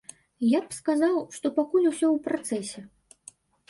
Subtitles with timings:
[0.57, 2.79] Я б сказаў, што пакуль усё ў працэсе.